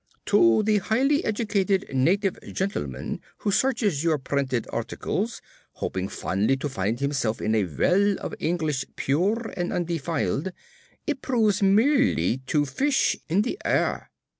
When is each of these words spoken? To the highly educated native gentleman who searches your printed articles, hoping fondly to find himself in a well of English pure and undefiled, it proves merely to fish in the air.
To 0.25 0.63
the 0.63 0.79
highly 0.79 1.23
educated 1.23 1.85
native 1.93 2.39
gentleman 2.53 3.19
who 3.37 3.51
searches 3.51 4.03
your 4.03 4.17
printed 4.17 4.65
articles, 4.73 5.43
hoping 5.73 6.07
fondly 6.09 6.57
to 6.57 6.67
find 6.69 6.99
himself 6.99 7.39
in 7.39 7.53
a 7.53 7.65
well 7.65 8.17
of 8.17 8.33
English 8.39 8.83
pure 8.95 9.53
and 9.55 9.71
undefiled, 9.71 10.53
it 11.05 11.21
proves 11.21 11.61
merely 11.61 12.39
to 12.47 12.65
fish 12.65 13.15
in 13.29 13.43
the 13.43 13.59
air. 13.63 14.09